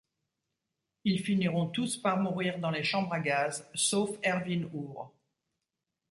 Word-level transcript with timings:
Ils 1.03 1.19
finiront 1.23 1.67
tous 1.67 1.95
par 1.95 2.17
mourir 2.17 2.57
dans 2.57 2.71
les 2.71 2.81
chambres 2.83 3.13
à 3.13 3.19
gaz 3.19 3.69
sauf 3.75 4.17
Erwin 4.23 4.67
Uhr. 4.73 5.13